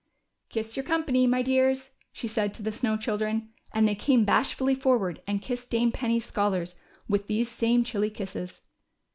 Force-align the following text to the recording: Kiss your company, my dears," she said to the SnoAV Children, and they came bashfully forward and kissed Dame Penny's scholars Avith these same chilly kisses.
Kiss 0.49 0.75
your 0.75 0.83
company, 0.83 1.27
my 1.27 1.43
dears," 1.43 1.91
she 2.11 2.27
said 2.27 2.55
to 2.55 2.63
the 2.63 2.71
SnoAV 2.71 2.99
Children, 3.01 3.49
and 3.71 3.87
they 3.87 3.93
came 3.93 4.25
bashfully 4.25 4.73
forward 4.73 5.21
and 5.27 5.43
kissed 5.43 5.69
Dame 5.69 5.91
Penny's 5.91 6.25
scholars 6.25 6.75
Avith 7.07 7.27
these 7.27 7.51
same 7.51 7.83
chilly 7.83 8.09
kisses. 8.09 8.63